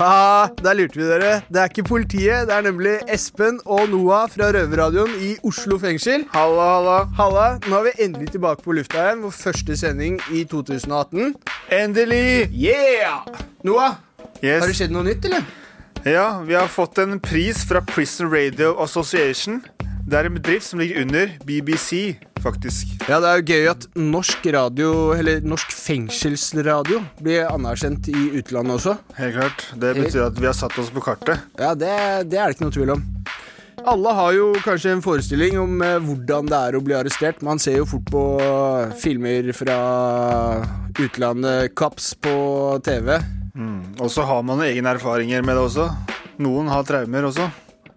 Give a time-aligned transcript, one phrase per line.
[0.00, 1.32] Haha, der lurte vi dere.
[1.52, 6.24] Det er ikke politiet, det er nemlig Espen og Noah fra Røverradioen i Oslo fengsel.
[6.32, 6.94] Halla, halla.
[7.18, 9.20] Halla, nå er vi endelig tilbake på lufta igjen.
[9.26, 11.34] Vår første sending i 2018.
[11.82, 12.48] Endelig.
[12.56, 13.26] Yeah!
[13.64, 13.98] Noah,
[14.40, 14.62] Yes.
[14.62, 15.44] har det skjedd noe nytt, eller?
[16.08, 19.60] Ja, vi har fått en pris fra Prison Radio Association.
[20.08, 22.96] Det er en bedrift som ligger under BBC, faktisk.
[23.08, 28.78] Ja, det er jo gøy at norsk radio, eller norsk fengselsradio, blir anerkjent i utlandet
[28.78, 28.96] også.
[29.18, 29.66] Helt klart.
[29.80, 31.42] Det betyr at vi har satt oss på kartet.
[31.60, 31.94] Ja, det,
[32.32, 33.06] det er det ikke noe tvil om.
[33.88, 37.40] Alle har jo kanskje en forestilling om eh, hvordan det er å bli arrestert.
[37.46, 39.78] Man ser jo fort på eh, filmer fra
[41.00, 42.34] utlandet, Kaps på
[42.84, 43.16] TV.
[44.00, 45.88] Og så har man egne erfaringer med det også.
[46.40, 47.48] Noen har traumer også.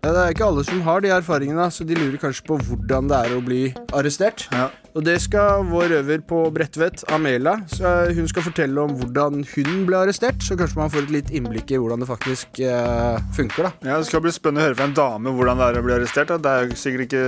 [0.03, 3.07] Ja, det er ikke alle som har de erfaringene, så de lurer kanskje på hvordan
[3.07, 3.59] det er å bli
[3.95, 4.49] arrestert.
[4.51, 4.65] Ja.
[4.91, 9.85] Og det skal vår øver på Bredtvet, Amela, så hun skal fortelle om hvordan hun
[9.87, 10.43] ble arrestert.
[10.43, 13.71] Så kanskje man får et litt innblikk i hvordan det faktisk eh, funker, da.
[13.93, 15.95] Ja, Det skal bli spennende å høre fra en dame hvordan det er å bli
[15.95, 16.35] arrestert.
[16.35, 16.41] Da.
[16.43, 17.23] Det er jo sikkert ikke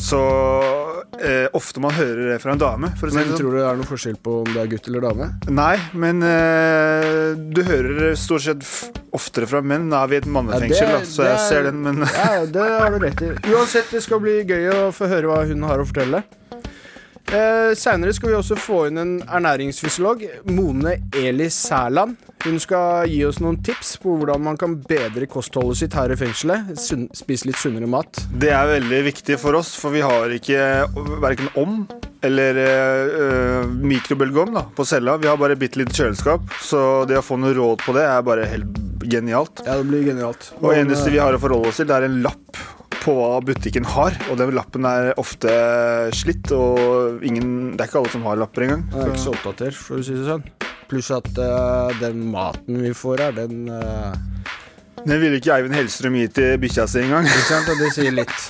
[0.00, 0.18] så
[1.20, 2.90] eh, ofte man hører det fra en dame.
[3.00, 3.32] Men sånn.
[3.38, 5.28] tror du det er noe forskjell på om det er gutt eller dame?
[5.52, 8.64] Nei, men eh, du hører det stort sett
[9.12, 9.88] oftere fra menn.
[9.92, 12.02] Nå er vi i et mannefengsel, Ja, da, så det jeg er- ser den, men
[12.08, 13.32] Ja, det har du rett i.
[13.52, 16.22] Uansett, det skal bli gøy å få høre hva hun har å fortelle.
[17.32, 22.18] Eh, Seinere skal vi også få inn en ernæringsfysiolog, Mone Eli Sæland.
[22.42, 26.18] Hun skal gi oss noen tips på hvordan man kan bedre kostholdet sitt her i
[26.18, 26.72] fengselet.
[26.82, 28.24] Sunn, spise litt sunnere mat.
[28.42, 30.88] det er veldig viktig for oss, for vi har ikke
[31.22, 31.84] verken om
[32.22, 35.16] eller øh, mikrobølgeovn på cella.
[35.18, 38.22] Vi har bare bitte lite kjøleskap, så det å få noe råd på det er
[38.26, 39.64] bare helt genialt.
[39.66, 40.52] Ja, det blir genialt.
[40.60, 42.62] Og eneste vi har å forholde oss til, det er en lapp
[43.02, 44.16] på hva butikken har.
[44.30, 45.52] Og den lappen er ofte
[46.16, 48.84] slitt, og ingen, det er ikke alle som har lapper engang.
[48.92, 50.44] Det er ikke så oppdatert, for å si det sånn.
[50.92, 54.12] Pluss at uh, den maten vi får her, den uh...
[55.02, 57.26] Den ville ikke Eivind Hellstrøm gi til bikkja si engang.
[57.26, 57.70] Ikke sant?
[57.72, 58.44] Og det sier litt.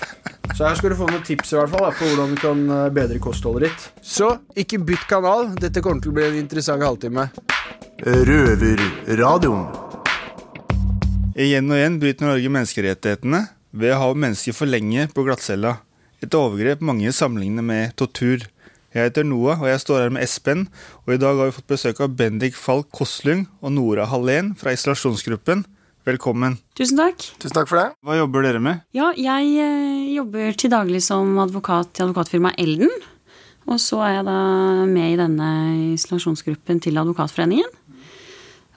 [0.52, 2.60] Så her skal du få noen tips i hvert fall da, på hvordan du kan
[2.76, 3.86] eh, bedre kostholdet ditt.
[4.04, 4.28] Så
[4.60, 5.48] ikke bytt kanal.
[5.56, 7.24] Dette kommer til å bli en interessant halvtime.
[8.04, 9.64] Røverradioen.
[11.40, 15.78] Igjen og igjen bryter Norge menneskerettighetene ved å ha mennesker for lenge på glattcella.
[16.22, 18.44] Et overgrep mange sammenligner med tortur.
[18.92, 20.66] Jeg heter Noah, og jeg står her med Espen.
[21.06, 24.74] Og i dag har vi fått besøk av Bendik Falk Koslung og Nora Hallén fra
[24.76, 25.64] isolasjonsgruppen.
[26.04, 26.58] Velkommen.
[26.76, 27.24] Tusen takk.
[27.40, 27.88] Tusen takk for det.
[28.04, 28.82] Hva jobber dere med?
[28.96, 32.92] Ja, jeg eh, jobber til daglig som advokat i advokatfirmaet Elden.
[33.70, 34.38] Og så er jeg da
[34.90, 35.50] med i denne
[35.94, 37.70] isolasjonsgruppen til Advokatforeningen.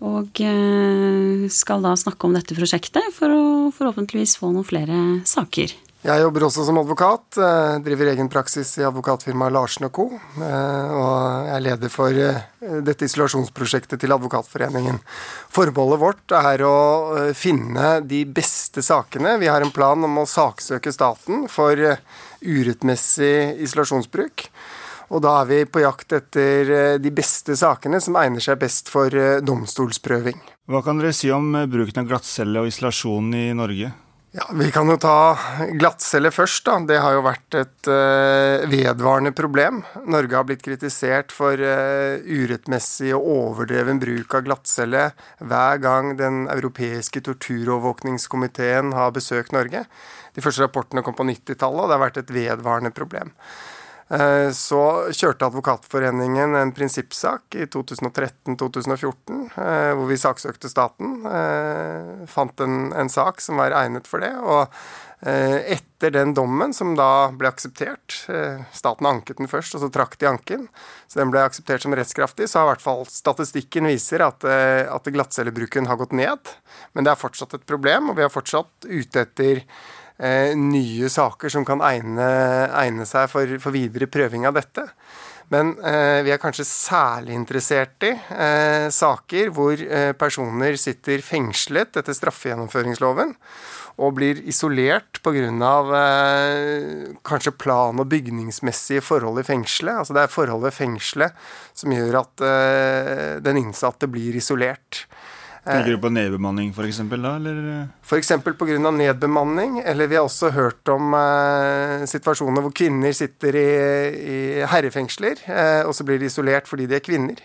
[0.05, 3.41] Og eh, skal da snakke om dette prosjektet for å
[3.73, 5.73] forhåpentligvis få noen flere saker.
[6.05, 7.39] Jeg jobber også som advokat.
[7.41, 10.05] eh, Driver egen praksis i advokatfirmaet Larsen co.
[10.13, 12.13] eh, Og er leder for
[12.85, 15.01] dette isolasjonsprosjektet til Advokatforeningen.
[15.53, 19.39] Formålet vårt er å finne de beste sakene.
[19.41, 21.73] Vi har en plan om å saksøke staten for
[22.45, 24.49] urettmessig isolasjonsbruk.
[25.13, 28.89] Og da er vi på jakt etter eh, de beste sakene som egner seg best
[28.93, 30.39] for eh, domstolsprøving.
[30.71, 33.91] Hva kan dere si om eh, bruken av glattcelle og isolasjon i Norge?
[34.35, 35.37] Ja, Vi kan jo ta
[35.79, 36.65] glattcelle først.
[36.67, 36.73] da.
[36.83, 37.87] Det har jo vært et
[38.67, 39.77] vedvarende problem.
[40.11, 45.05] Norge har blitt kritisert for urettmessig og overdreven bruk av glattcelle
[45.39, 49.85] hver gang Den europeiske torturovervåkningskomiteen har besøkt Norge.
[50.35, 53.31] De første rapportene kom på 90-tallet, og det har vært et vedvarende problem.
[54.05, 54.81] Eh, Så
[55.17, 61.25] kjørte Advokatforeningen en prinsippsak i 2013-2014, eh, hvor vi saksøkte staten.
[61.25, 64.33] eh, Fant en, en sak som var egnet for det.
[64.37, 64.69] Og
[65.25, 68.27] etter den dommen, som da ble akseptert
[68.75, 70.67] Staten anket den først, og så trakk de anken.
[71.07, 72.45] Så den ble akseptert som rettskraftig.
[72.51, 76.51] Så har i hvert fall statistikken viser at, at glattcellebruken har gått ned.
[76.93, 79.63] Men det er fortsatt et problem, og vi er fortsatt ute etter
[80.55, 82.27] nye saker som kan egne,
[82.71, 84.85] egne seg for, for videre prøving av dette.
[85.53, 91.99] Men eh, vi er kanskje særlig interessert i eh, saker hvor eh, personer sitter fengslet
[92.01, 93.35] etter straffegjennomføringsloven
[94.01, 95.75] og blir isolert pga.
[95.99, 100.01] Eh, kanskje plan- og bygningsmessige forhold i fengselet.
[100.01, 101.37] Altså det er forhold ved fengselet
[101.77, 105.05] som gjør at eh, den innsatte blir isolert.
[105.65, 106.99] Tenker du på nedbemanning f.eks.
[107.09, 107.87] da, eller?
[108.05, 108.31] F.eks.
[108.45, 108.91] pga.
[108.93, 113.69] nedbemanning, eller vi har også hørt om eh, situasjoner hvor kvinner sitter i,
[114.13, 114.39] i
[114.69, 117.41] herrefengsler, eh, og så blir de isolert fordi de er kvinner.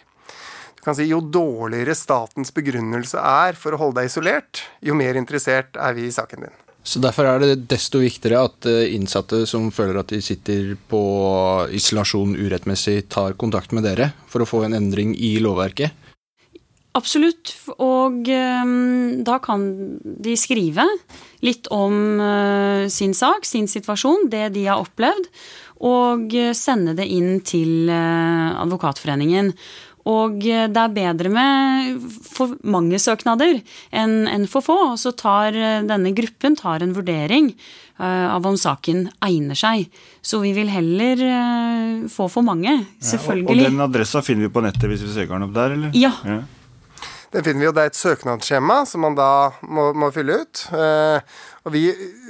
[0.76, 5.16] Du kan si Jo dårligere statens begrunnelse er for å holde deg isolert, jo mer
[5.16, 6.60] interessert er vi i saken din.
[6.82, 11.00] Så Derfor er det desto viktigere at eh, innsatte som føler at de sitter på
[11.76, 16.09] isolasjon urettmessig, tar kontakt med dere for å få en endring i lovverket?
[16.98, 17.52] Absolutt.
[17.78, 19.66] Og um, da kan
[20.02, 20.86] de skrive
[21.46, 25.28] litt om uh, sin sak, sin situasjon, det de har opplevd,
[25.86, 29.54] og sende det inn til uh, Advokatforeningen.
[30.10, 33.58] Og det er bedre med for mange søknader
[33.92, 34.76] enn en for få.
[34.94, 35.52] Og så tar
[35.86, 37.50] denne gruppen tar en vurdering
[38.00, 39.90] av om saken egner seg.
[40.24, 41.20] Så vi vil heller
[42.10, 43.44] få for mange, selvfølgelig.
[43.44, 45.76] Ja, og, og den adressa finner vi på nettet hvis vi søker den opp der,
[45.76, 45.92] eller?
[46.00, 46.14] Ja.
[46.24, 46.40] ja.
[47.30, 47.72] Den finner vi jo.
[47.74, 49.30] Det er et søknadsskjema som man da
[49.62, 50.64] må, må fylle ut.
[50.74, 51.84] Eh, og vi,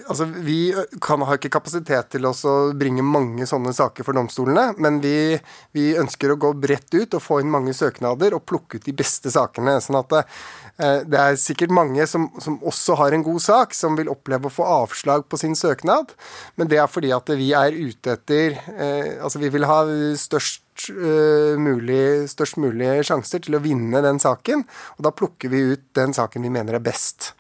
[0.04, 0.58] altså, vi
[1.00, 2.34] kan, har ikke kapasitet til å
[2.76, 5.38] bringe mange sånne saker for domstolene, men vi,
[5.76, 8.96] vi, ønsker å gå bredt ut og få inn mange søknader og plukke ut de
[8.96, 9.78] beste sakene.
[9.80, 10.18] sånn at
[10.80, 14.48] det, eh, er sikkert mange som, som, også har en god sak, som vil oppleve
[14.48, 16.14] å få avslag på sin søknad,
[16.56, 19.82] men det er fordi at vi er ute etter eh, Altså, vi vil ha
[20.16, 24.62] størst uh, mulig, størst mulig sjanser til å vinne den saken.
[24.96, 27.32] Og da plukker vi ut den saken vi mener er best.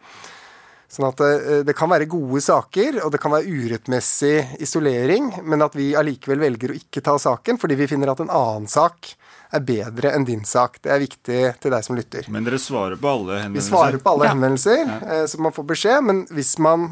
[0.90, 5.30] Sånn at det, uh, det kan være gode saker, og det kan være urettmessig isolering,
[5.46, 8.66] men at vi allikevel velger å ikke ta saken fordi vi finner at en annen
[8.70, 9.12] sak
[9.54, 10.78] er bedre enn din sak.
[10.82, 12.26] Det er viktig til deg som lytter.
[12.30, 13.62] Men dere svarer på alle henvendelser?
[13.62, 14.98] Vi svarer på alle henvendelser, ja.
[15.06, 16.04] uh, så man får beskjed.
[16.10, 16.90] Men hvis man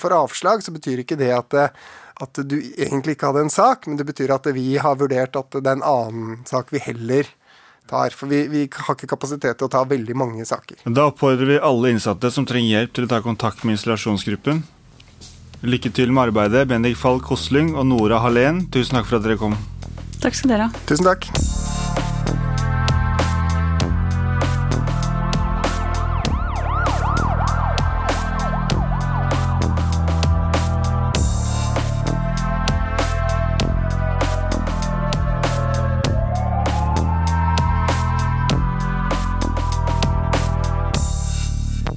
[0.00, 1.58] får avslag, så betyr ikke det at
[2.20, 5.54] at du egentlig ikke hadde en sak, men det betyr at vi har vurdert at
[5.56, 7.24] det er en annen sak vi heller
[7.90, 8.16] tar.
[8.16, 10.82] For vi, vi har ikke kapasitet til å ta veldig mange saker.
[10.86, 14.62] Da oppfordrer vi alle innsatte som trenger hjelp til å ta kontakt med installasjonsgruppen.
[15.60, 18.64] Lykke til med arbeidet, Bendik Falk Hosling og Nora Hallén.
[18.72, 19.58] Tusen takk for at dere kom.
[20.22, 20.86] Takk skal dere ha.
[20.88, 21.28] Tusen takk.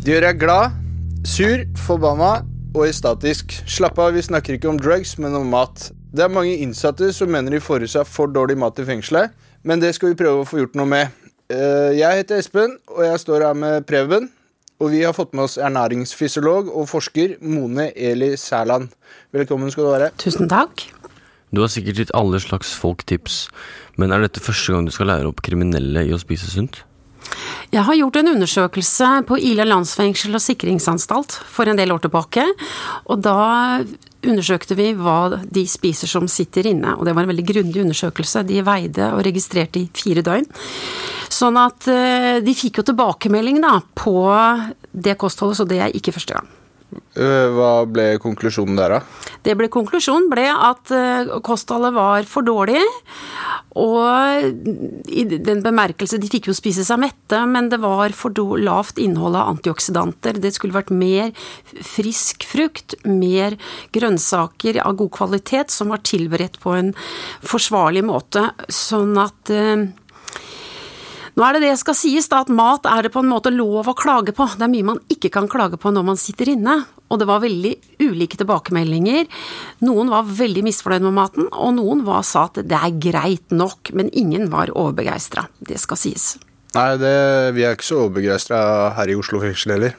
[0.03, 0.73] Det gjør deg glad,
[1.23, 2.41] sur, forbanna
[2.75, 3.53] og estatisk.
[3.71, 5.85] Slapp av, vi snakker ikke om drugs, men om mat.
[6.11, 9.31] Det er mange innsatte som mener de får i seg for dårlig mat i fengselet,
[9.63, 11.15] men det skal vi prøve å få gjort noe med.
[11.47, 14.27] Eh, jeg heter Espen, og jeg står her med Preben.
[14.83, 18.91] Og vi har fått med oss ernæringsfysiolog og forsker Mone Eli Sæland.
[19.31, 20.11] Velkommen skal du være.
[20.19, 20.83] Tusen takk.
[21.55, 23.45] Du har sikkert gitt alle slags folk tips,
[23.95, 26.83] men er dette første gang du skal lære opp kriminelle i å spise sunt?
[27.73, 32.43] Jeg har gjort en undersøkelse på Ila landsfengsel og sikringsanstalt for en del år tilbake.
[33.09, 33.81] Og da
[34.23, 38.45] undersøkte vi hva de spiser som sitter inne, og det var en veldig grundig undersøkelse.
[38.45, 40.45] De veide og registrerte i fire døgn.
[41.33, 44.19] Sånn at eh, de fikk jo tilbakemelding da på
[44.93, 46.51] det kostholdet, så det er ikke første gang.
[47.13, 49.29] Eh, hva ble konklusjonen der, da?
[49.43, 52.81] Det ble Konklusjonen ble at eh, kostholdet var for dårlig.
[53.79, 59.01] Og i den bemerkelse De fikk jo spise seg mette, men det var for lavt
[59.01, 60.37] innhold av antioksidanter.
[60.37, 61.33] Det skulle vært mer
[61.81, 63.57] frisk frukt, mer
[63.95, 66.93] grønnsaker av god kvalitet som var tilberedt på en
[67.41, 68.49] forsvarlig måte.
[68.69, 69.89] Sånn at eh,
[71.33, 73.87] nå er det det skal sies, da, at mat er det på en måte lov
[73.89, 74.45] å klage på.
[74.53, 76.83] Det er mye man ikke kan klage på når man sitter inne.
[77.09, 77.73] Og det var veldig
[78.05, 79.25] ulike tilbakemeldinger.
[79.85, 83.93] Noen var veldig misfornøyd med maten, og noen var, sa at det er greit nok,
[83.97, 85.47] men ingen var overbegeistra.
[85.57, 86.31] Det skal sies.
[86.73, 87.13] Nei, det,
[87.57, 88.63] vi er ikke så overbegeistra
[88.97, 89.97] her i Oslo fengsel heller.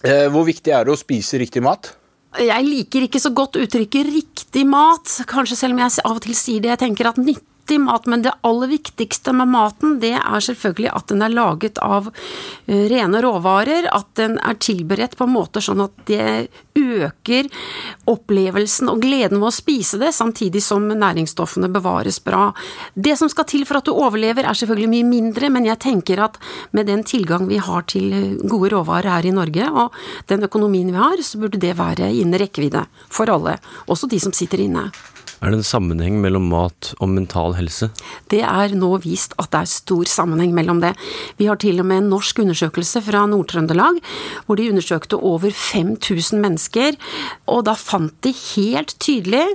[0.00, 1.94] Eh, hvor viktig er det å spise riktig mat?
[2.40, 6.36] Jeg liker ikke så godt uttrykket 'riktig mat', kanskje selv om jeg av og til
[6.38, 6.70] sier det.
[6.70, 10.90] Jeg tenker at 90 i mat, men det aller viktigste med maten, det er selvfølgelig
[10.94, 12.08] at den er laget av
[12.66, 16.48] eh, rene råvarer, at den er tilberedt på måter sånn at det
[16.80, 17.50] øker
[18.10, 22.50] opplevelsen og gleden ved å spise det, samtidig som næringsstoffene bevares bra.
[22.94, 26.24] Det som skal til for at du overlever er selvfølgelig mye mindre, men jeg tenker
[26.26, 26.40] at
[26.76, 29.94] med den tilgang vi har til eh, gode råvarer her i Norge, og
[30.32, 33.58] den økonomien vi har, så burde det være innen rekkevidde for alle,
[33.90, 34.90] også de som sitter inne.
[35.40, 37.88] Er det en sammenheng mellom mat og mental helse?
[38.28, 40.90] Det er nå vist at det er stor sammenheng mellom det.
[41.38, 44.02] Vi har til og med en norsk undersøkelse fra Nord-Trøndelag,
[44.44, 46.98] hvor de undersøkte over 5000 mennesker,
[47.48, 49.46] og da fant de helt tydelig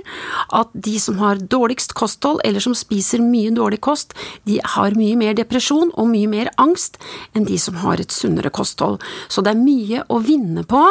[0.50, 5.14] at de som har dårligst kosthold, eller som spiser mye dårlig kost, de har mye
[5.18, 6.98] mer depresjon og mye mer angst
[7.32, 8.98] enn de som har et sunnere kosthold.
[9.30, 10.82] Så det er mye å vinne på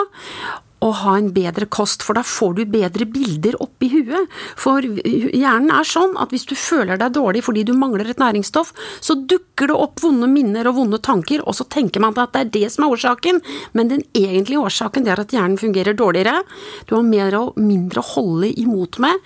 [0.83, 4.31] å ha en bedre kost, for da får du bedre bilder oppi huet.
[4.59, 8.73] For hjernen er sånn at hvis du føler deg dårlig fordi du mangler et næringsstoff,
[9.03, 12.43] så dukker det opp vonde minner og vonde tanker, og så tenker man at det
[12.43, 13.41] er det som er årsaken,
[13.77, 16.43] men den egentlige årsaken er at hjernen fungerer dårligere.
[16.89, 19.23] Du har mer og mindre å holde imot med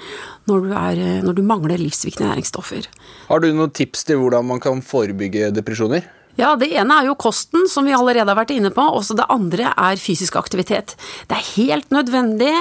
[0.49, 2.87] når du, er, når du mangler livsviktige næringsstoffer.
[3.29, 6.07] Har du noen tips til hvordan man kan forebygge depresjoner?
[6.39, 8.79] Ja, Det ene er jo kosten, som vi allerede har vært inne på.
[8.79, 10.95] Også det andre er fysisk aktivitet.
[11.27, 12.53] Det er helt nødvendig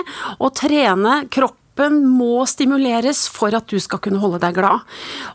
[0.42, 4.82] å trene kroppen må stimuleres for at du skal kunne holde deg glad.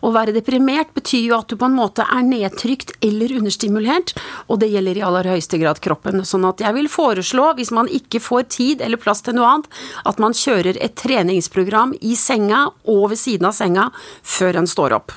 [0.03, 4.11] Å være deprimert betyr jo at du på en måte er nedtrykt eller understimulert,
[4.51, 6.19] og det gjelder i aller høyeste grad kroppen.
[6.27, 9.71] Sånn at jeg vil foreslå, hvis man ikke får tid eller plass til noe annet,
[10.03, 13.87] at man kjører et treningsprogram i senga og ved siden av senga
[14.19, 15.15] før en står opp.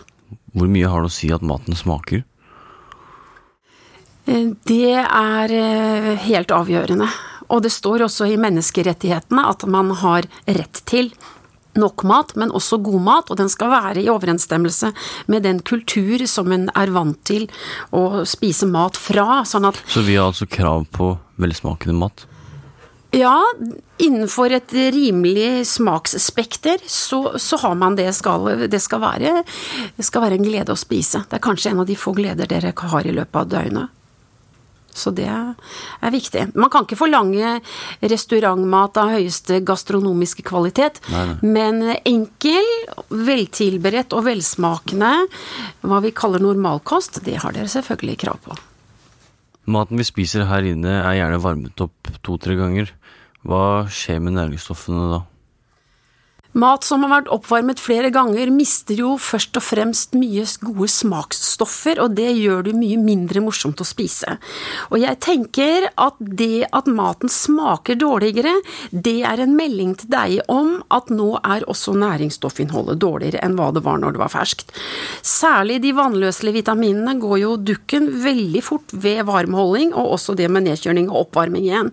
[0.54, 2.22] Hvor mye har det å si at maten smaker?
[4.26, 7.08] Eh, det er eh, helt avgjørende.
[7.46, 11.12] Og det står også i menneskerettighetene at man har rett til
[11.76, 14.92] nok mat, men også god mat, og den skal være i overensstemmelse
[15.30, 17.44] med den kultur som en er vant til
[17.94, 19.42] å spise mat fra.
[19.44, 22.24] Sånn Så vi har altså krav på velsmakende mat?
[23.14, 23.38] Ja,
[24.02, 29.44] innenfor et rimelig smaksspekter så, så har man det skal, det skal være
[29.96, 31.22] Det skal være en glede å spise.
[31.30, 33.95] Det er kanskje en av de få gleder dere har i løpet av døgnet.
[34.96, 36.46] Så det er viktig.
[36.56, 37.58] Man kan ikke forlange
[38.00, 41.50] restaurantmat av høyeste gastronomiske kvalitet, Nei, nei.
[41.56, 42.70] men enkel,
[43.12, 45.12] veltilberedt og velsmakende,
[45.86, 48.56] hva vi kaller normalkost, det har dere selvfølgelig krav på.
[49.66, 52.92] Maten vi spiser her inne er gjerne varmet opp to-tre ganger.
[53.46, 55.22] Hva skjer med næringsstoffene da?
[56.56, 61.98] Mat som har vært oppvarmet flere ganger, mister jo først og fremst mye gode smaksstoffer,
[62.00, 64.38] og det gjør det mye mindre morsomt å spise.
[64.88, 68.54] Og jeg tenker at det at maten smaker dårligere,
[68.90, 73.68] det er en melding til deg om at nå er også næringsstoffinnholdet dårligere enn hva
[73.76, 74.72] det var når det var ferskt.
[75.20, 80.70] Særlig de vannløselige vitaminene går jo dukken veldig fort ved varmholding, og også det med
[80.70, 81.92] nedkjøling og oppvarming igjen.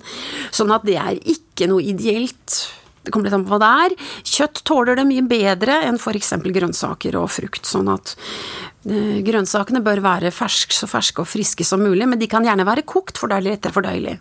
[0.55, 2.61] Sånn at det er ikke noe ideelt
[3.03, 3.95] det kommer litt an på hva det er.
[4.33, 6.33] Kjøtt tåler det mye bedre enn f.eks.
[6.55, 8.15] grønnsaker og frukt, sånn at
[8.87, 12.67] eh, grønnsakene bør være fersk, så ferske og friske som mulig, men de kan gjerne
[12.67, 14.17] være kokt, for det er lettere fordøyelig.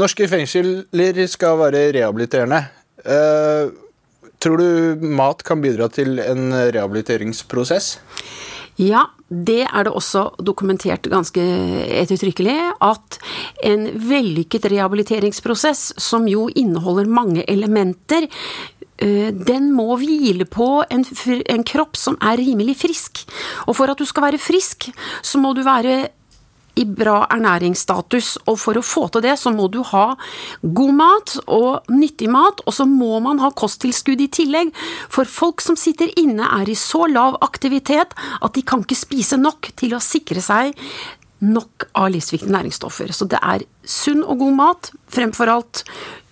[0.00, 2.60] Norske fengsler skal være rehabiliterende.
[3.00, 3.72] Uh,
[4.40, 7.96] tror du mat kan bidra til en rehabiliteringsprosess?
[8.80, 11.42] Ja, det er det også dokumentert ganske
[12.02, 13.18] ettertrykkelig, at
[13.62, 18.26] en vellykket rehabiliteringsprosess, som jo inneholder mange elementer,
[19.02, 21.06] øh, den må hvile på en,
[21.46, 23.22] en kropp som er rimelig frisk.
[23.70, 24.90] Og for at du skal være frisk,
[25.22, 26.08] så må du være
[26.78, 30.14] i bra ernæringsstatus, og for å få til det, så må du ha
[30.62, 34.74] god mat og nyttig mat, og så må man ha kosttilskudd i tillegg,
[35.10, 39.40] for folk som sitter inne er i så lav aktivitet at de kan ikke spise
[39.40, 40.76] nok til å sikre seg
[41.40, 43.12] nok av livsviktige næringsstoffer.
[43.16, 45.82] Så det er sunn og god mat, fremfor alt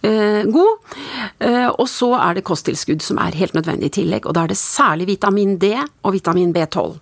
[0.04, 0.98] eh, god,
[1.44, 4.52] eh, og så er det kosttilskudd som er helt nødvendig i tillegg, og da er
[4.52, 6.98] det særlig vitamin D og vitamin B12.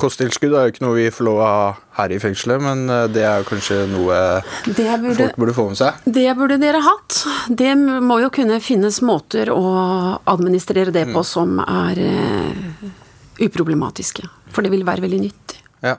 [0.00, 3.06] Kosttilskudd er jo ikke noe vi får lov å ha her i fengselet, men eh,
[3.12, 4.18] det er jo kanskje noe
[4.66, 6.02] burde, folk burde få med seg.
[6.18, 7.22] det burde dere hatt.
[7.48, 9.62] Det må jo kunne finnes måter å
[10.28, 12.84] administrere det på som er uh,
[13.46, 14.28] uproblematiske.
[14.52, 15.64] For det vil være veldig nyttig.
[15.84, 15.96] Ja.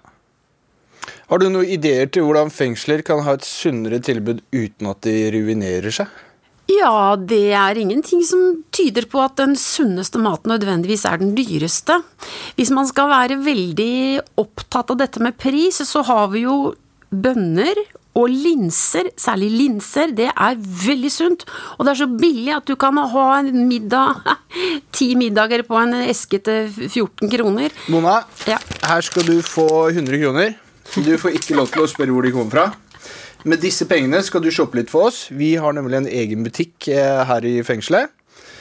[1.28, 5.18] Har du noen ideer til hvordan fengsler kan ha et sunnere tilbud uten at de
[5.34, 6.14] ruinerer seg?
[6.68, 12.02] Ja, det er ingenting som tyder på at den sunneste maten nødvendigvis er den dyreste.
[12.58, 16.58] Hvis man skal være veldig opptatt av dette med pris, så har vi jo
[17.08, 17.80] bønner
[18.18, 21.44] og linser, særlig linser, det er veldig sunt.
[21.78, 24.24] Og det er så billig at du kan ha en middag,
[24.98, 27.76] ti middager på en eske til 14 kroner.
[27.94, 28.58] Mona, Ja.
[28.90, 30.56] her skal du få 100 kroner.
[30.98, 32.66] Du får ikke lov til å spørre hvor de kommer fra.
[33.46, 35.28] Med disse pengene skal du shoppe litt for oss.
[35.30, 38.14] Vi har nemlig en egen butikk eh, her i fengselet.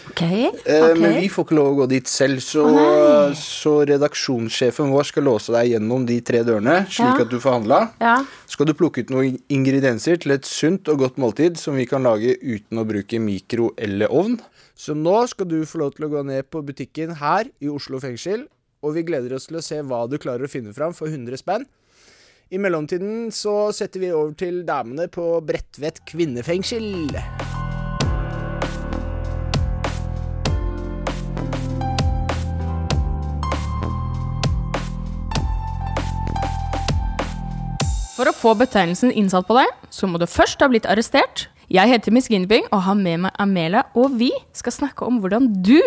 [0.06, 0.50] Ok, okay.
[0.54, 0.98] ok.
[1.00, 5.26] Men vi får ikke lov å gå dit selv, så, oh, så redaksjonssjefen vår skal
[5.26, 7.24] låse deg gjennom de tre dørene, slik Ja.
[7.24, 7.80] at du får handla.
[8.00, 8.16] Ja.
[8.46, 12.06] Skal du plukke ut noen ingredienser til et sunt og godt måltid som vi kan
[12.06, 14.38] lage uten å bruke mikro eller ovn.
[14.78, 17.98] Så nå skal du få lov til å gå ned på butikken her i Oslo
[17.98, 18.46] fengsel,
[18.84, 21.40] og vi gleder oss til å se hva du klarer å finne fram for 100
[21.42, 21.66] spenn.
[22.46, 27.08] I mellomtiden så setter vi over til damene på Bredtvet kvinnefengsel.
[38.14, 41.48] For å få betegnelsen innsatt på deg, så må du først ha blitt arrestert.
[41.66, 45.50] Jeg heter Miss Ginbing og har med meg Amelia, og vi skal snakke om hvordan
[45.66, 45.80] du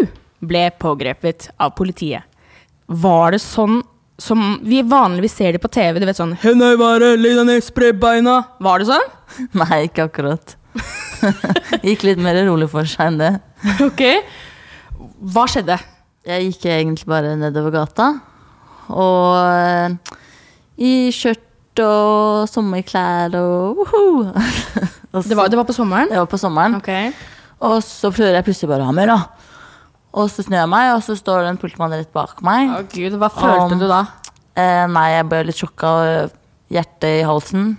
[0.44, 2.28] ble pågrepet av politiet.
[2.92, 3.80] Var det sånn
[4.22, 6.00] som vi vanligvis ser det på TV?
[6.02, 6.36] Du vet sånn.
[8.64, 9.12] Var det sånn?
[9.62, 10.56] Nei, ikke akkurat.
[11.88, 13.34] Gikk litt mer rolig for seg enn det.
[13.90, 14.04] Ok.
[15.34, 15.76] Hva skjedde?
[16.28, 18.10] Jeg gikk egentlig bare nedover gata.
[18.92, 20.16] Og eh,
[20.80, 24.04] i skjørt og sommerklær og woho!
[25.10, 26.12] Det var, det var på sommeren?
[26.12, 26.76] Det var på sommeren.
[26.80, 27.12] Okay.
[27.66, 29.49] Og så prøver jeg plutselig bare å ha mer, da.
[30.18, 32.72] Og så snur jeg meg, og så står det en politimann rett bak meg.
[32.74, 34.04] Å gud, hva følte du da?
[34.58, 35.92] Eh, nei, jeg ble litt sjokka
[36.74, 37.74] hjertet i halsen.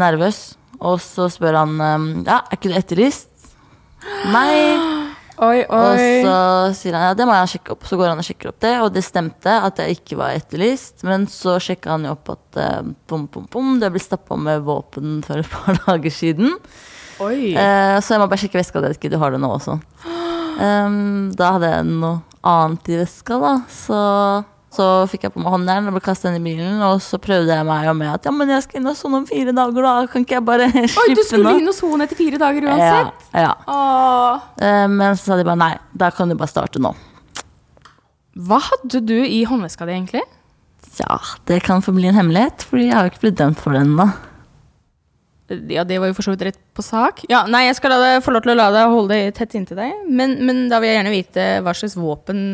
[0.00, 0.42] Nervøs.
[0.80, 3.28] Og så spør han um, ja, er ikke du etterlyst.
[4.32, 4.54] Nei.
[5.40, 6.32] Oi, Og så
[6.76, 7.86] sier han ja, det må jeg sjekke opp.
[7.88, 11.00] Så går han og sjekker opp det, og det stemte at jeg ikke var etterlyst.
[11.08, 14.66] Men så sjekka han jo opp at eh, bom, bom, bom, det ble stappa med
[14.68, 16.58] våpen for et par dager siden.
[17.24, 17.54] Oi.
[17.56, 19.80] Eh, så jeg må bare sjekke veska di, ikke du har det nå også.
[20.60, 23.52] Ehm, da hadde jeg noe annet i veska, da.
[23.72, 23.98] Så,
[24.74, 26.80] så fikk jeg på meg håndjern og ble kastet inn i bilen.
[26.86, 29.22] Og så prøvde jeg meg og med at ja, men jeg skal inn og sone
[29.22, 29.94] om fire dager, da.
[30.12, 30.70] Kan ikke jeg bare
[31.04, 31.60] Oi, du skulle nå?
[31.62, 33.28] inn og sone etter fire dager uansett?
[33.34, 33.46] ja.
[33.46, 33.54] ja.
[34.60, 36.92] Uh, men så sa de bare nei, da kan du bare starte nå.
[38.40, 40.22] Hva hadde du i håndveska di, egentlig?
[41.00, 41.16] Ja,
[41.48, 44.06] det kan forbli en hemmelighet, fordi jeg har jo ikke blitt dømt for det ennå.
[45.50, 47.24] Ja, det var jo for så vidt rett på sak.
[47.30, 49.80] Ja, nei, jeg skal deg, få lov til å la deg holde det tett inntil
[49.80, 50.04] deg.
[50.06, 52.44] Men, men da vil jeg gjerne vite hva slags våpen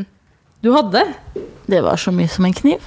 [0.64, 1.02] du hadde.
[1.68, 2.86] Det var så mye som en kniv.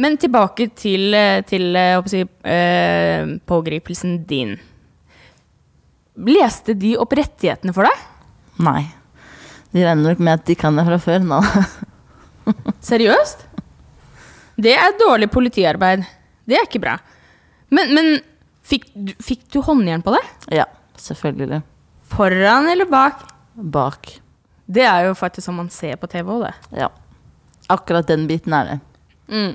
[0.00, 1.12] Men tilbake til,
[1.44, 4.56] til eh, si, eh, pågripelsen din.
[6.16, 8.08] Leste de opp rettighetene for deg?
[8.64, 8.86] Nei.
[9.72, 11.40] De regner nok med at de kan det fra før nå.
[12.90, 13.46] Seriøst?
[14.62, 16.04] Det er dårlig politiarbeid.
[16.48, 16.96] Det er ikke bra.
[17.72, 18.14] Men, men
[18.66, 20.22] fikk, du- fikk du håndjern på det?
[20.60, 20.66] ja,
[20.98, 21.62] selvfølgelig.
[22.12, 23.22] Foran eller bak?
[23.56, 24.18] Bak.
[24.68, 26.78] Det er jo faktisk som man ser på TV òg, det.
[26.84, 26.88] Ja.
[27.72, 28.78] Akkurat den biten er det.
[29.32, 29.54] Mm.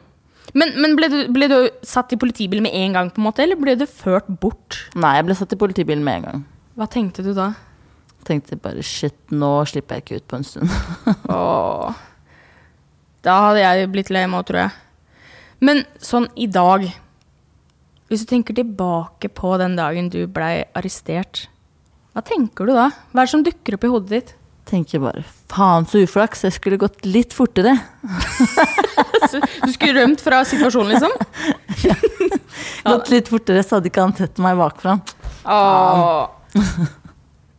[0.57, 1.55] Men, men ble, du, ble du
[1.85, 4.77] satt i politibil med en gang, på en måte, eller ble du ført bort?
[4.95, 6.43] Nei, jeg ble satt i politibilen med en gang.
[6.77, 7.51] Hva tenkte du da?
[8.27, 10.71] Tenkte bare shit, nå slipper jeg ikke ut på en stund.
[11.31, 11.93] Åh.
[13.27, 14.71] Da hadde jeg blitt lei meg tror jeg.
[15.63, 16.85] Men sånn i dag
[18.07, 21.47] Hvis du tenker tilbake på den dagen du blei arrestert,
[22.15, 22.89] hva tenker du da?
[23.11, 24.31] Hva er det som dukker opp i hodet ditt?
[24.67, 27.75] Tenker bare faen så uflaks, jeg skulle gått litt fortere.
[29.27, 31.11] Du skulle rømt fra situasjonen, liksom?
[32.87, 34.93] Gått litt fortere, så hadde ikke han sett meg bakfra.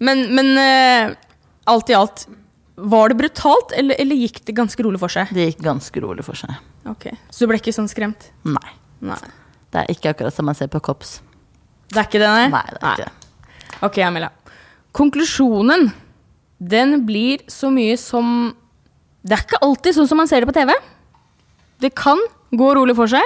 [0.00, 1.12] Men, men uh,
[1.68, 2.24] alt i alt,
[2.78, 5.34] var det brutalt, eller, eller gikk det ganske rolig for seg?
[5.34, 6.56] Det gikk ganske rolig for seg.
[6.88, 8.30] Ok, Så du ble ikke sånn skremt?
[8.48, 8.72] Nei.
[9.04, 9.20] Nei.
[9.72, 11.18] Det er ikke akkurat som man ser på Kops.
[11.88, 12.48] Det er ikke det, nei?
[12.52, 13.80] Nei, det er ikke det.
[13.86, 14.30] Ok, Amela.
[14.96, 15.90] Konklusjonen,
[16.58, 18.54] den blir så mye som
[19.22, 20.72] Det er ikke alltid sånn som man ser det på TV.
[21.82, 22.20] Det kan
[22.56, 23.24] gå rolig for seg,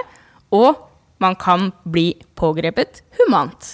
[0.50, 0.81] og
[1.22, 3.68] man kan bli pågrepet humant.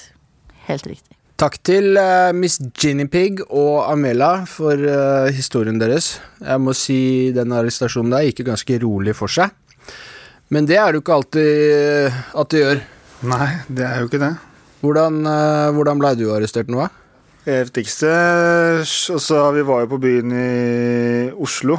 [0.68, 1.14] Helt riktig.
[1.38, 6.16] Takk til uh, Miss Ginny Pig og Amela for uh, historien deres.
[6.42, 9.54] Jeg må si den arrestasjonen der gikk jo ganske rolig for seg.
[10.54, 12.78] Men det er det jo ikke alltid at det gjør.
[13.28, 14.30] Nei, det er jo ikke det.
[14.80, 16.88] Hvordan, uh, hvordan blei du arrestert nå, da?
[17.48, 18.08] Det heftigste
[19.14, 20.48] Og så Vi var jo på byen i
[21.32, 21.78] Oslo.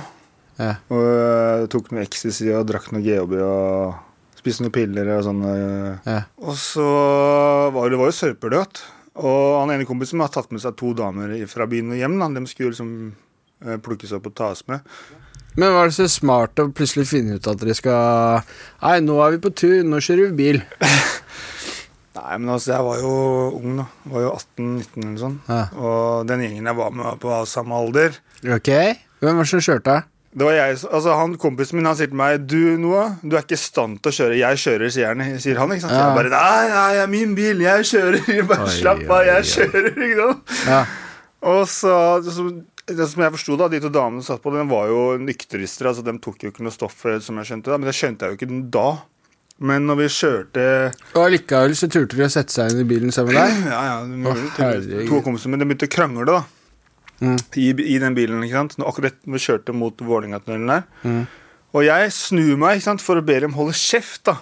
[0.59, 0.73] Ja.
[0.91, 5.39] Og tok noe ecstasy og drakk noe GHB og spiste noen piller og sånn.
[5.45, 5.93] øh.
[6.03, 6.19] Ja.
[6.43, 6.87] Og så
[7.75, 8.83] var det var jo sørpedødt.
[9.19, 12.19] Og han ene kompisen har tatt med seg to damer fra byen og hjem.
[12.19, 12.29] Da.
[12.35, 12.91] De skulle liksom
[13.83, 14.83] plukkes opp og tas med.
[15.59, 18.43] Men var det så smart å plutselig finne ut at dere skal
[18.83, 20.61] Nei, nå er vi på tur, nå kjører vi bil.
[22.19, 23.11] Nei, men altså, jeg var jo
[23.57, 23.85] ung, da.
[24.11, 25.35] Var jo 18-19 eller sånn.
[25.47, 25.59] Ja.
[25.79, 28.17] Og den gjengen jeg var med, var på samme alder.
[28.43, 28.71] Ok.
[29.19, 29.97] Hvem var det som kjørte?
[30.29, 33.41] Det var jeg, altså han Kompisen min han sier til meg Du Noah, du er
[33.41, 34.35] ikke i stand til å kjøre.
[34.37, 35.23] Jeg kjører, sier han.
[35.41, 35.95] Sier han ikke sant?
[35.95, 36.03] Ja.
[36.05, 37.63] Jeg bare Nei, nei, det er min bil.
[37.65, 38.27] Jeg kjører.
[38.51, 39.49] Bare Oi, slapp av, jeg oi.
[39.55, 39.89] kjører.
[39.95, 40.53] Ikke sant?
[40.69, 40.81] Ja.
[41.49, 41.95] Og så,
[42.35, 42.51] som,
[42.97, 45.89] det som jeg forsto, da, de to damene satt på den, var jo nykterister.
[45.91, 48.25] altså De tok jo ikke noe stoff, eh, som jeg skjønte da, men det skjønte
[48.27, 48.89] jeg jo ikke da.
[49.59, 50.61] Men når vi kjørte
[51.17, 53.65] Og allikevel så turte de å sette seg inn i bilen sammen med deg?
[53.73, 56.39] Ja, ja, de det to kompiser, men de begynte å krangle, da.
[57.19, 57.35] Mm.
[57.59, 58.77] I, I den bilen, ikke sant.
[58.79, 60.85] Når akkurat vi kjørte mot Vålerenga-tunnelen der.
[61.03, 61.25] Mm.
[61.75, 64.39] Og jeg snur meg ikke sant, for å be dem holde kjeft, da.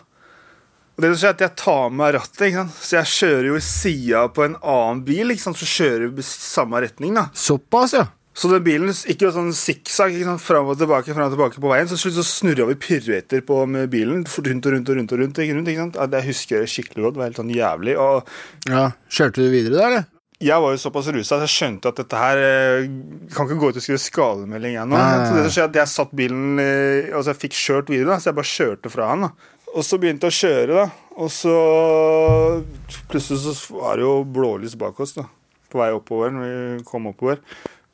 [0.97, 3.65] Og det som skjer er at Jeg tar med rattet, så jeg kjører jo i
[3.65, 5.33] sida på en annen bil.
[5.33, 5.59] Ikke sant?
[5.59, 7.13] Så kjører vi i samme retning.
[7.17, 8.07] da Såpass, ja.
[8.37, 11.71] Så den bilen gikk jo sånn sikksakk sånn, fram og tilbake fram og tilbake på
[11.71, 11.89] veien.
[11.89, 14.21] Så slutt så snurra vi piruetter på med bilen.
[14.27, 15.15] Rundt og rundt og rundt.
[15.15, 15.97] og rundt, rundt ikke sant?
[16.13, 17.15] Jeg husker det skikkelig godt.
[17.15, 17.97] Det var helt sånn jævlig.
[17.97, 18.85] Og ja.
[19.09, 20.07] Kjørte du videre da, eller?
[20.37, 22.89] jeg var jo såpass rusa at jeg skjønte at dette her eh,
[23.33, 24.97] kan ikke gå ut og skrive skademelding ennå.
[24.99, 28.17] Så det som skjedde, at jeg satt bilen eh, Altså jeg fikk kjørt videre, da,
[28.21, 29.25] så jeg bare kjørte fra han.
[29.25, 31.15] da Og så begynte jeg å kjøre, da.
[31.17, 31.55] Og så
[33.09, 35.25] plutselig så var det jo blålys bak oss, da.
[35.73, 36.29] På vei oppover.
[36.35, 37.41] Når vi kom oppover.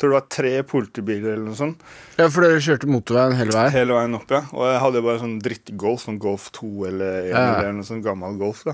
[0.01, 1.83] Tror det var tre politibiler eller noe sånt.
[2.17, 3.71] Ja, For dere kjørte motorveien hele veien?
[3.71, 4.41] Hele veien opp, ja.
[4.51, 7.43] Og jeg hadde jo bare sånn drittgolf, sånn Golf 2 eller, Ja.
[7.59, 8.73] eller noe sånn gammel Golf, da.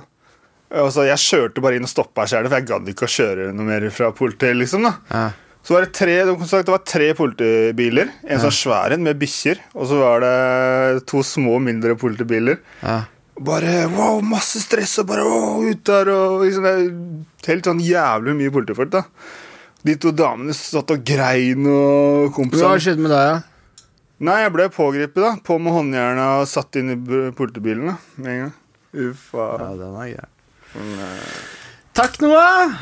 [0.72, 3.54] Og så Jeg kjørte bare inn og stoppa sjæl, for jeg gadd ikke å kjøre
[3.54, 4.56] noe mer fra politiet.
[4.58, 5.32] liksom da Ja.
[5.62, 8.10] Så var det tre det var, det var tre politibiler.
[8.26, 9.60] En sånn svær en med bikkjer.
[9.76, 12.60] Og så var det to små, mindre politibiler.
[12.82, 13.04] Ja.
[13.40, 18.52] Bare wow, masse stress og bare wow, ut der og liksom, Helt sånn jævlig mye
[18.52, 19.04] politifolk, da.
[19.88, 23.86] De to damene satt og grein og kompisene Hva skjedde med deg, da?
[24.28, 25.32] Nei, jeg ble pågrepet, da.
[25.48, 26.98] På med håndjernet og satt inn i
[27.38, 28.56] politibilen med en gang.
[29.08, 29.46] Uffa.
[29.62, 30.28] Ja, den er grei.
[31.96, 32.76] Takk, Noah!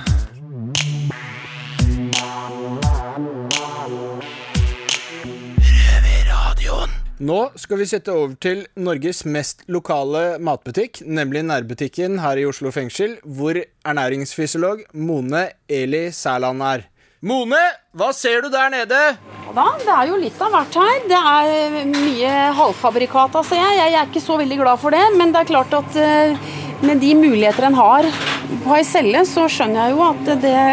[7.17, 12.69] Nå skal vi sette over til Norges mest lokale matbutikk, nemlig nærbutikken her i Oslo
[12.69, 16.85] fengsel, hvor ernæringsfysiolog Mone Eli Sæland er.
[17.25, 17.63] Mone,
[17.97, 19.01] hva ser du der nede?
[19.49, 21.01] Da, det er jo litt av hvert her.
[21.09, 23.81] Det er mye halvfabrikata, ser jeg.
[23.81, 26.47] Jeg er ikke så veldig glad for det, men det er klart at eh,
[26.85, 28.13] med de muligheter en har
[28.61, 30.65] på ei celle, så skjønner jeg jo at det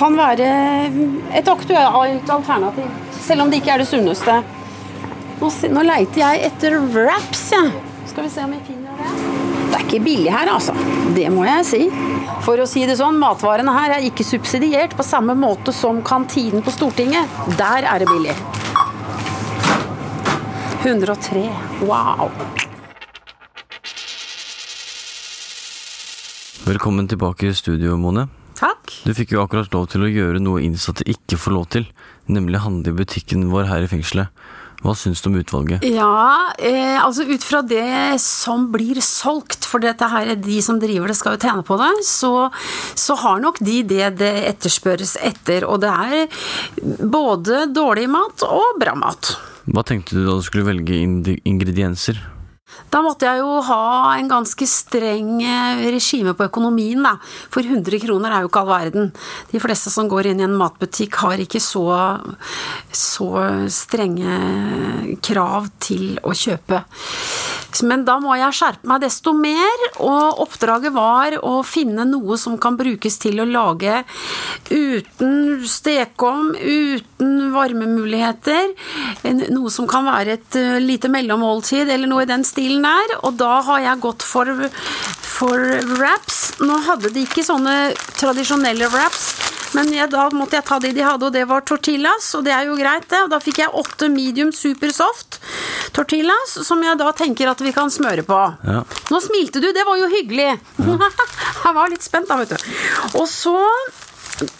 [0.00, 0.48] kan være
[1.36, 2.88] et aktuelt alternativ.
[3.28, 4.40] Selv om det ikke er det sunneste.
[5.44, 7.80] Nå, nå leiter jeg etter wraps, jeg.
[8.08, 9.10] Skal vi se om vi finner det.
[9.68, 10.72] Det er ikke billig her, altså.
[11.12, 11.80] Det må jeg si.
[12.46, 16.64] For å si det sånn, matvarene her er ikke subsidiert på samme måte som kantinen
[16.64, 17.28] på Stortinget.
[17.60, 18.38] Der er det billig.
[20.80, 21.44] 103.
[21.84, 22.32] Wow.
[26.64, 28.30] Velkommen tilbake i studio, Mone.
[28.56, 28.96] Takk.
[29.04, 31.90] Du fikk jo akkurat lov til å gjøre noe innsatte ikke får lov til,
[32.32, 34.32] nemlig handle i butikken vår her i fengselet.
[34.84, 35.84] Hva syns du om utvalget?
[35.88, 41.08] Ja, eh, altså ut fra det som blir solgt, for dette her, de som driver
[41.08, 42.50] det skal jo tjene på det, så,
[42.92, 45.64] så har nok de det det etterspørres etter.
[45.64, 49.32] Og det er både dårlig mat og bra mat.
[49.64, 52.20] Hva tenkte du da du skulle velge ingredienser?
[52.94, 57.16] Da måtte jeg jo ha en ganske streng eh, regime på økonomien, da.
[57.54, 59.10] For 100 kroner er jo ikke all verden.
[59.50, 61.86] De fleste som går inn i en matbutikk har ikke så,
[62.94, 63.30] så
[63.72, 64.38] strenge
[65.24, 66.84] krav til å kjøpe.
[67.82, 72.54] Men da må jeg skjerpe meg desto mer, og oppdraget var å finne noe som
[72.62, 74.04] kan brukes til å lage
[74.70, 78.70] uten stekeovn, uten varmemuligheter.
[79.50, 83.16] Noe som kan være et eh, lite mellommåltid, eller noe i den stilen der.
[83.22, 84.50] Og da har jeg gått for,
[85.20, 85.64] for
[85.96, 86.42] wraps.
[86.62, 89.32] Nå hadde de ikke sånne tradisjonelle wraps.
[89.74, 92.28] Men jeg, da måtte jeg ta de de hadde, og det var tortillas.
[92.38, 93.24] Og det er jo greit, det.
[93.26, 95.40] Og da fikk jeg åtte medium super soft
[95.94, 98.38] tortillas, som jeg da tenker at vi kan smøre på.
[98.66, 98.82] Ja.
[99.10, 100.54] Nå smilte du, det var jo hyggelig.
[101.64, 102.72] jeg var litt spent da, vet du.
[103.20, 103.58] Og så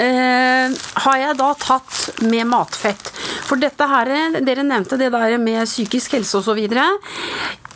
[0.03, 0.71] eh,
[1.07, 3.11] har jeg da tatt med matfett.
[3.49, 6.87] For dette her, dere nevnte det der med psykisk helse videre.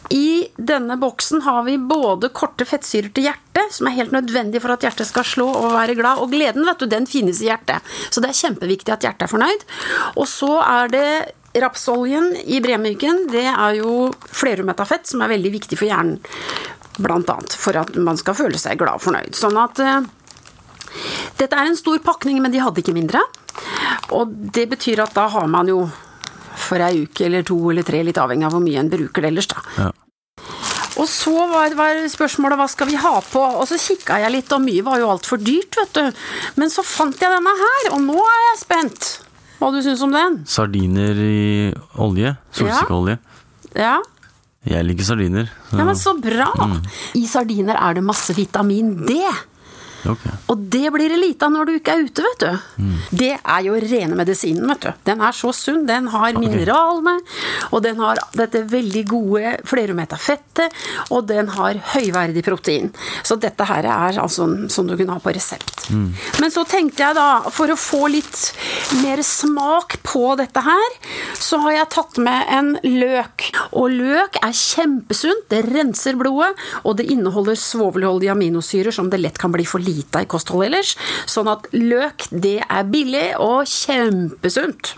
[0.08, 4.72] I denne boksen har vi både korte fettsyrer til hjertet, som er helt nødvendig for
[4.72, 6.22] at hjertet skal slå og være glad.
[6.22, 7.84] Og gleden, vet du, den finnes i hjertet.
[8.08, 9.66] Så det er kjempeviktig at hjertet er fornøyd.
[10.16, 11.11] Og så er det
[11.61, 13.26] rapsoljen i bremyken.
[13.32, 16.22] Det er jo flerumetta fett, som er veldig viktig for hjernen.
[16.98, 19.37] Blant annet for at man skal føle seg glad og fornøyd.
[19.37, 20.08] Sånn at eh,
[21.38, 23.20] dette er en stor pakning, men de hadde ikke mindre.
[24.16, 25.85] Og det betyr at da har man jo
[26.59, 29.31] for ei uke eller to eller tre, litt avhengig av hvor mye en bruker det
[29.33, 29.62] ellers, da.
[29.79, 29.90] Ja.
[30.98, 34.51] Og så var, var spørsmålet hva skal vi ha på, og så kikka jeg litt,
[34.57, 36.20] og mye var jo altfor dyrt, vet du.
[36.59, 39.11] Men så fant jeg denne her, og nå er jeg spent.
[39.61, 40.40] Hva du syns om den?
[40.51, 41.70] Sardiner i
[42.03, 42.35] olje?
[42.55, 43.18] Solsikkeolje?
[43.79, 43.96] Ja?
[44.68, 45.46] Jeg liker sardiner.
[45.70, 46.51] så- Ja, men så bra!
[46.66, 46.83] Mm.
[47.14, 49.20] I sardiner er det masse vitamin D.
[50.06, 50.24] Ok.
[50.52, 52.84] Og det blir det lite av når du ikke er ute, vet du.
[53.18, 54.90] Det er jo rene medisinen, vet du.
[55.08, 55.87] Den er så sunn.
[55.88, 57.18] Den har mineralene,
[57.72, 60.74] og den har dette veldig gode flerumetta fettet,
[61.11, 62.92] og den har høyverdig protein.
[63.26, 65.88] Så dette her er altså som du kunne ha på resept.
[66.38, 68.38] Men så tenkte jeg da, for å få litt
[69.02, 70.98] mer smak på dette her,
[71.38, 73.48] så har jeg tatt med en løk.
[73.72, 79.40] Og løk er kjempesunt, det renser blodet, og det inneholder svovelholdige aminosyrer som det lett
[79.40, 80.94] kan bli for lite av i kostholdet ellers.
[81.31, 84.94] Sånn at løk, det er billig og kjempesunt.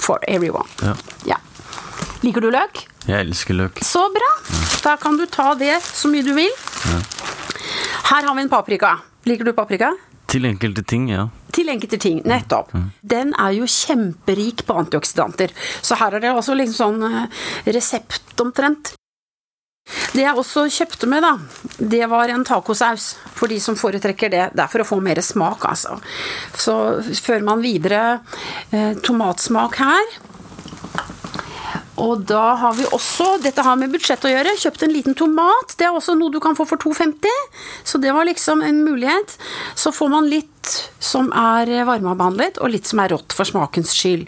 [0.00, 0.68] For everyone.
[0.82, 0.96] Ja.
[1.28, 1.38] Ja.
[2.24, 2.86] Liker du løk?
[3.04, 3.82] Jeg elsker løk.
[3.84, 4.30] Så bra!
[4.84, 6.50] Da kan du ta det så mye du vil.
[8.10, 8.96] Her har vi en paprika.
[9.28, 9.92] Liker du paprika?
[10.28, 11.28] Til enkelte ting, ja.
[11.54, 12.72] Til enkelte ting, nettopp.
[13.06, 15.52] Den er jo kjemperik på antioksidanter.
[15.84, 17.44] Så her er det også liksom sånn eh,
[17.76, 18.94] resept omtrent.
[20.14, 21.32] Det jeg også kjøpte med, da,
[21.78, 23.14] det var en tacosaus.
[23.34, 24.44] For de som foretrekker det.
[24.54, 25.98] Det er for å få mer smak, altså.
[26.56, 26.76] Så
[27.18, 28.20] fører man videre
[28.70, 30.14] eh, tomatsmak her.
[32.00, 35.76] Og da har vi også, dette har med budsjett å gjøre, kjøpt en liten tomat.
[35.78, 37.30] Det er også noe du kan få for 2,50.
[37.86, 39.36] Så det var liksom en mulighet.
[39.78, 40.50] Så får man litt
[40.98, 44.26] som er varmebehandlet, og litt som er rått for smakens skyld.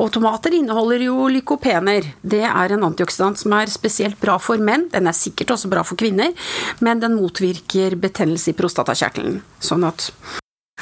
[0.00, 2.10] Og tomater inneholder jo lykopener.
[2.22, 4.88] Det er en antioksidant som er spesielt bra for menn.
[4.90, 6.34] Den er sikkert også bra for kvinner,
[6.82, 9.42] men den motvirker betennelse i prostatakjertelen.
[9.62, 10.10] Sånn at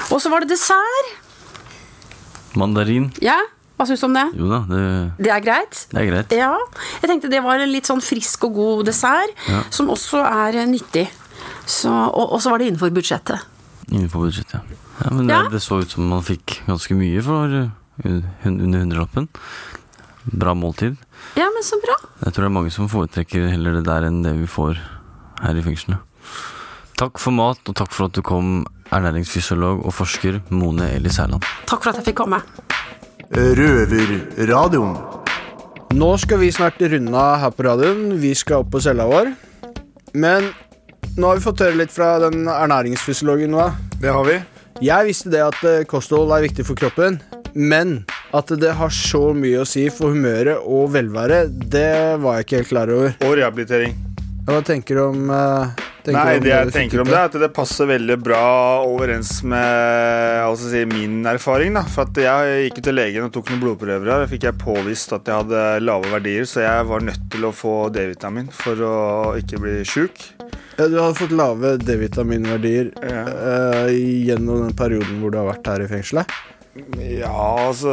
[0.08, 1.10] Og så var det dessert.
[2.56, 3.10] Mandarin.
[3.20, 3.36] Ja,
[3.82, 4.24] hva syns du om det?
[4.38, 4.82] Jo da, det,
[5.18, 5.80] Det er greit?
[5.90, 6.32] det er greit.
[6.38, 6.52] Ja.
[7.02, 9.64] Jeg tenkte det var en litt sånn frisk og god dessert, Ja.
[9.74, 11.08] som også er eh, nyttig.
[11.66, 13.42] Så, og, og så var det innenfor budsjettet.
[13.90, 14.80] Innenfor budsjettet, ja.
[15.04, 17.48] ja men det, det så ut som man fikk ganske mye for
[18.06, 19.28] hun- under hundrelappen.
[20.24, 20.96] Bra måltid.
[21.36, 21.96] Ja, men så bra.
[22.24, 24.78] Jeg tror det er mange som foretrekker heller det der enn det vi får
[25.42, 25.98] her i fengselet.
[26.98, 28.62] Takk for mat, og takk for at du kom,
[28.94, 32.38] ernæringsfysiolog og forsker Mone Eli Herland Takk for at jeg fikk komme.
[33.32, 34.96] Røverradioen.
[35.96, 38.18] Nå skal vi snart runde av her på radioen.
[38.20, 39.30] Vi skal opp på cella vår.
[40.12, 40.50] Men
[41.16, 43.56] nå har vi fått høre litt fra den ernæringsfysiologen.
[43.56, 43.70] Hva?
[44.02, 44.36] Det har vi.
[44.84, 47.20] Jeg visste det at eh, kosthold er viktig for kroppen,
[47.54, 48.02] men
[48.36, 52.60] at det har så mye å si for humøret og velværet, det var jeg ikke
[52.60, 53.14] helt klar over.
[53.24, 53.96] Og rehabilitering.
[54.48, 57.86] Hva tenker du om tenker Nei, det jeg tenker om det, er at det passer
[57.86, 58.42] veldig bra
[58.82, 61.76] overens med altså, si, min erfaring.
[61.78, 61.84] Da.
[61.86, 64.10] For at jeg gikk til legen og tok noen blodprøver.
[64.10, 67.52] her, fikk jeg påvist at jeg hadde lave verdier, så jeg var nødt til å
[67.54, 68.96] få D-vitamin for å
[69.38, 70.24] ikke bli sjuk.
[70.78, 73.92] Ja, Du hadde fått lave D-vitaminverdier eh,
[74.26, 76.34] gjennom den perioden hvor du har vært her i fengselet.
[76.72, 77.92] Ja, altså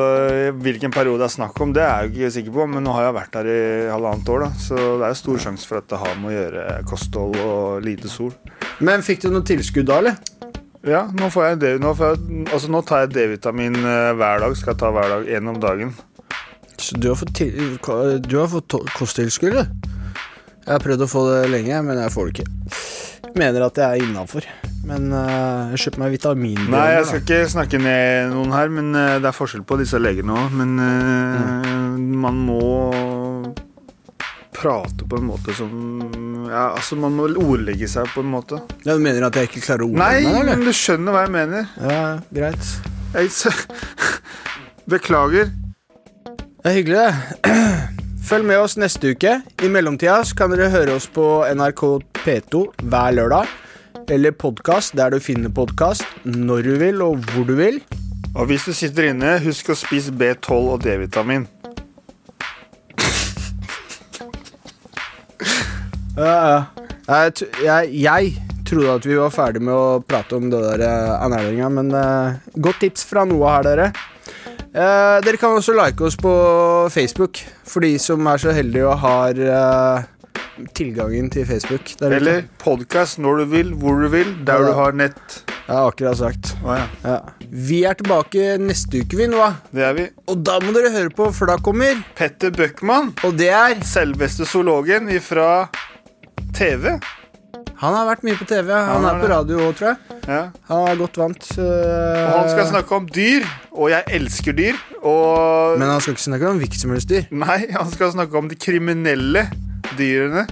[0.63, 2.68] Hvilken periode det er snakk om, det er jeg jo ikke sikker på.
[2.72, 3.62] Men nå har jeg vært her i
[3.92, 6.36] halvannet år, da, så det er jo stor sjanse for at det har med å
[6.38, 8.32] gjøre kosthold og lite sol.
[8.86, 10.20] Men fikk du noe tilskudd da, eller?
[10.88, 14.56] Ja, nå, får jeg nå, får jeg, altså, nå tar jeg D-vitamin eh, hver dag.
[14.56, 15.92] Skal jeg ta hver dag én om dagen.
[16.80, 17.76] Så du har fått, til,
[18.24, 19.94] du har fått kosttilskudd, du?
[20.63, 22.82] Jeg har prøvd å få det lenge, men jeg får det ikke.
[23.36, 24.48] Mener at jeg er innafor.
[24.88, 26.60] Men uh, jeg kjøper meg vitamin.
[26.72, 30.00] Nei, jeg skal ikke snakke ned noen her, men uh, det er forskjell på disse
[30.02, 30.56] legene òg.
[30.56, 32.62] Men eh, man må
[34.60, 35.72] prate på en måte som
[36.50, 38.62] Ja, altså, man må ordlegge seg på en måte.
[38.84, 40.58] Ja, Du mener at jeg ikke klarer å ordlegge Nei, meg, eller?
[40.58, 41.70] men du skjønner hva jeg mener.
[41.84, 42.02] Ja,
[42.34, 42.74] greit.
[43.13, 43.54] Jeg,
[44.96, 45.54] beklager.
[46.60, 47.54] Det er hyggelig, det.
[48.30, 49.39] Følg med oss neste uke.
[49.63, 51.84] I mellomtida kan dere høre oss på NRK
[52.20, 53.54] P2 hver lørdag.
[54.10, 57.76] Eller podkast der du finner podkast når du vil og hvor du vil.
[58.34, 61.45] Og hvis du sitter inne, husk å spise B12 og D-vitamin.
[66.17, 66.65] Ja.
[67.06, 68.34] Jeg, jeg, jeg
[68.65, 72.41] trodde at vi var ferdig med å prate om det der eh, ernæringa, men uh,
[72.58, 73.88] godt tips fra Noah her, dere.
[74.74, 76.34] Uh, dere kan også like oss på
[76.93, 79.41] Facebook, for de som er så heldige og har
[80.74, 81.82] tilgangen til Facebook.
[82.00, 82.12] der.
[82.15, 84.67] Eller podkast når du vil, hvor du vil, der Ja.
[84.67, 85.43] du har nett.
[85.67, 86.56] Har akkurat sagt.
[86.65, 86.88] Å ja.
[87.04, 87.19] Ja.
[87.52, 89.54] Vi er tilbake neste uke, vi, nå.
[89.74, 90.08] Det er vi.
[90.28, 94.45] Og da må dere høre på, for da kommer Petter Bøckmann, Og det er selveste
[94.45, 95.69] zoologen fra
[96.54, 97.00] TV.
[97.80, 98.74] Han har vært mye på TV.
[98.76, 100.18] Han er på radio òg, tror jeg.
[100.28, 100.39] Ja.
[100.68, 101.46] Han er godt vant.
[101.56, 101.63] Uh...
[101.63, 104.82] Og han skal snakke om dyr, og jeg elsker dyr.
[105.00, 107.30] Og Men han skal ikke snakke om hvilket som helst dyr.
[107.32, 109.46] Nei, han skal snakke om de kriminelle
[109.96, 110.44] dyrene.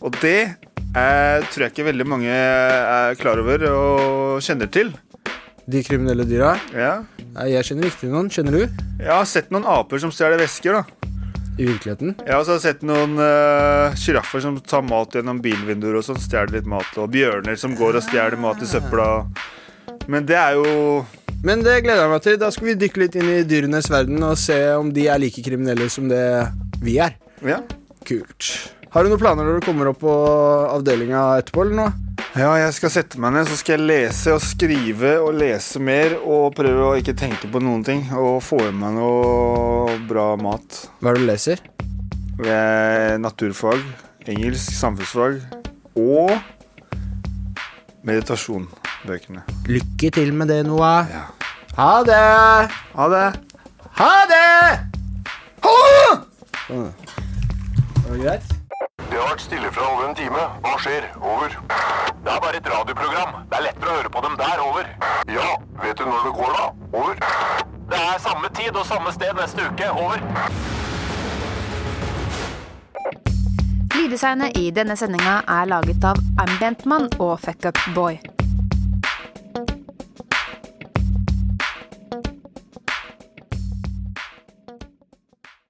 [0.00, 4.94] Og det eh, tror jeg ikke veldig mange er klar over og kjenner til.
[5.70, 6.54] De kriminelle dyra.
[6.72, 6.94] Ja.
[7.44, 8.32] Jeg kjenner ikke til noen.
[8.32, 8.64] Kjenner du?
[8.96, 10.99] Jeg har sett noen aper som stjeler vesker, da.
[11.58, 12.14] I virkeligheten?
[12.24, 16.68] Jeg har også sett noen uh, som tar mat gjennom bilvinduer og sånn, stjeler litt
[16.70, 16.88] mat.
[16.96, 19.08] Og bjørner som går og stjeler mat i søpla.
[20.10, 21.04] Men det er jo
[21.44, 22.38] Men det gleder jeg meg til.
[22.40, 25.44] Da skal vi dykke litt inn i dyrenes verden og se om de er like
[25.44, 26.26] kriminelle som det
[26.84, 27.16] vi er.
[27.46, 27.62] Ja.
[28.04, 28.50] Kult.
[28.90, 30.12] Har du noen planer når du kommer opp på
[30.74, 32.09] avdelinga etterpå, eller noe?
[32.38, 36.12] Ja, jeg skal sette meg ned, så skal jeg lese og skrive og lese mer
[36.20, 40.78] og prøve å ikke tenke på noen ting og få i meg noe bra mat.
[41.02, 41.64] Hva er det du leser?
[43.20, 43.82] Naturfag,
[44.30, 45.40] engelsk, samfunnsfag
[45.98, 46.30] og
[48.06, 49.42] meditasjonbøkene.
[49.68, 51.10] Lykke til med det, Noah.
[51.10, 51.26] Ja.
[51.80, 52.22] Ha det!
[52.94, 53.26] Ha det!
[53.98, 54.46] Ha det!
[55.66, 55.76] Ha!
[56.70, 58.59] Det Var det greit?
[59.20, 60.42] Har vært stille fra over en time.
[60.64, 61.06] Hva skjer?
[61.20, 61.52] Over.
[62.24, 63.34] Det er bare et radioprogram.
[63.50, 64.62] Det er lettere å høre på dem der.
[64.64, 64.88] Over.
[65.28, 65.50] Ja,
[65.82, 66.64] vet du når det går, da?
[67.02, 67.20] Over.
[67.92, 69.92] Det er samme tid og samme sted neste uke.
[69.92, 70.24] Over.
[73.92, 78.16] Lyddesignet i denne sendinga er laget av Ambientmann og Fuckup Boy.